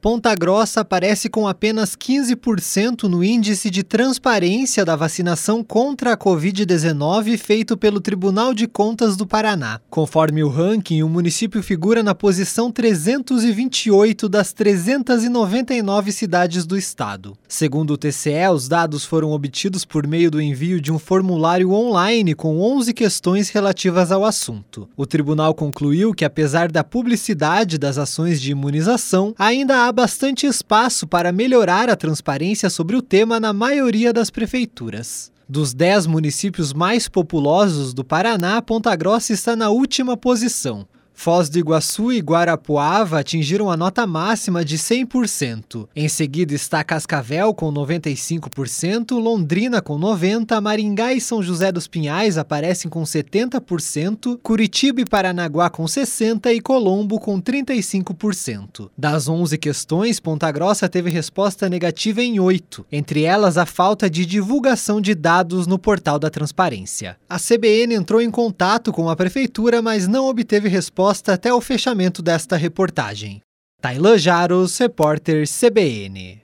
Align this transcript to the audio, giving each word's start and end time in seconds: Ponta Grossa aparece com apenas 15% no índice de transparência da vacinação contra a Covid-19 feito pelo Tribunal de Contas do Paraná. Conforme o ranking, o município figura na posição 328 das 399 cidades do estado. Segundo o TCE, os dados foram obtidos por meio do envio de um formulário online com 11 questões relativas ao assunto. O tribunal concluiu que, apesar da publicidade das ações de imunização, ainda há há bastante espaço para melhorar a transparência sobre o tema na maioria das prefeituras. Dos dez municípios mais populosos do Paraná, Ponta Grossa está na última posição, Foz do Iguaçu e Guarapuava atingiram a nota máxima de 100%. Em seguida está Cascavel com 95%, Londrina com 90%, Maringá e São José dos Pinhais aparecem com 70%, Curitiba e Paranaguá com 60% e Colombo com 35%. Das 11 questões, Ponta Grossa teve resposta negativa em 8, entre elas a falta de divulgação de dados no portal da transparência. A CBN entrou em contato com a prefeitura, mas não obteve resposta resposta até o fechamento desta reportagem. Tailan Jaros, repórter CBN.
Ponta 0.00 0.34
Grossa 0.34 0.80
aparece 0.80 1.28
com 1.28 1.46
apenas 1.46 1.94
15% 1.94 3.02
no 3.02 3.22
índice 3.22 3.68
de 3.68 3.82
transparência 3.82 4.82
da 4.82 4.96
vacinação 4.96 5.62
contra 5.62 6.14
a 6.14 6.16
Covid-19 6.16 7.36
feito 7.36 7.76
pelo 7.76 8.00
Tribunal 8.00 8.54
de 8.54 8.66
Contas 8.66 9.14
do 9.14 9.26
Paraná. 9.26 9.78
Conforme 9.90 10.42
o 10.42 10.48
ranking, 10.48 11.02
o 11.02 11.08
município 11.08 11.62
figura 11.62 12.02
na 12.02 12.14
posição 12.14 12.72
328 12.72 14.26
das 14.26 14.54
399 14.54 16.12
cidades 16.12 16.64
do 16.64 16.78
estado. 16.78 17.36
Segundo 17.46 17.90
o 17.90 17.98
TCE, 17.98 18.48
os 18.54 18.68
dados 18.68 19.04
foram 19.04 19.32
obtidos 19.32 19.84
por 19.84 20.06
meio 20.06 20.30
do 20.30 20.40
envio 20.40 20.80
de 20.80 20.90
um 20.90 20.98
formulário 20.98 21.72
online 21.72 22.34
com 22.34 22.58
11 22.58 22.94
questões 22.94 23.50
relativas 23.50 24.10
ao 24.10 24.24
assunto. 24.24 24.88
O 24.96 25.04
tribunal 25.04 25.52
concluiu 25.52 26.14
que, 26.14 26.24
apesar 26.24 26.72
da 26.72 26.82
publicidade 26.82 27.76
das 27.76 27.98
ações 27.98 28.40
de 28.40 28.52
imunização, 28.52 29.34
ainda 29.38 29.84
há 29.84 29.89
há 29.90 29.92
bastante 29.92 30.46
espaço 30.46 31.04
para 31.04 31.32
melhorar 31.32 31.90
a 31.90 31.96
transparência 31.96 32.70
sobre 32.70 32.94
o 32.94 33.02
tema 33.02 33.40
na 33.40 33.52
maioria 33.52 34.12
das 34.12 34.30
prefeituras. 34.30 35.32
Dos 35.48 35.74
dez 35.74 36.06
municípios 36.06 36.72
mais 36.72 37.08
populosos 37.08 37.92
do 37.92 38.04
Paraná, 38.04 38.62
Ponta 38.62 38.94
Grossa 38.94 39.32
está 39.32 39.56
na 39.56 39.68
última 39.68 40.16
posição, 40.16 40.86
Foz 41.20 41.50
do 41.50 41.58
Iguaçu 41.58 42.10
e 42.12 42.20
Guarapuava 42.20 43.18
atingiram 43.18 43.70
a 43.70 43.76
nota 43.76 44.06
máxima 44.06 44.64
de 44.64 44.78
100%. 44.78 45.86
Em 45.94 46.08
seguida 46.08 46.54
está 46.54 46.82
Cascavel 46.82 47.52
com 47.52 47.70
95%, 47.70 49.18
Londrina 49.20 49.82
com 49.82 49.98
90%, 49.98 50.58
Maringá 50.62 51.12
e 51.12 51.20
São 51.20 51.42
José 51.42 51.70
dos 51.70 51.86
Pinhais 51.86 52.38
aparecem 52.38 52.90
com 52.90 53.02
70%, 53.02 54.38
Curitiba 54.42 55.02
e 55.02 55.04
Paranaguá 55.04 55.68
com 55.68 55.84
60% 55.84 56.54
e 56.54 56.60
Colombo 56.60 57.20
com 57.20 57.38
35%. 57.38 58.88
Das 58.96 59.28
11 59.28 59.58
questões, 59.58 60.20
Ponta 60.20 60.50
Grossa 60.50 60.88
teve 60.88 61.10
resposta 61.10 61.68
negativa 61.68 62.22
em 62.22 62.40
8, 62.40 62.86
entre 62.90 63.24
elas 63.24 63.58
a 63.58 63.66
falta 63.66 64.08
de 64.08 64.24
divulgação 64.24 65.02
de 65.02 65.14
dados 65.14 65.66
no 65.66 65.78
portal 65.78 66.18
da 66.18 66.30
transparência. 66.30 67.18
A 67.28 67.38
CBN 67.38 67.94
entrou 67.94 68.22
em 68.22 68.30
contato 68.30 68.90
com 68.90 69.10
a 69.10 69.16
prefeitura, 69.16 69.82
mas 69.82 70.08
não 70.08 70.26
obteve 70.26 70.68
resposta 70.68 71.09
resposta 71.10 71.32
até 71.32 71.52
o 71.52 71.60
fechamento 71.60 72.22
desta 72.22 72.56
reportagem. 72.56 73.40
Tailan 73.82 74.16
Jaros, 74.16 74.78
repórter 74.78 75.44
CBN. 75.44 76.38